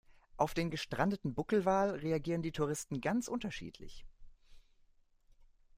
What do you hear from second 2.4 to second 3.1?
die Touristen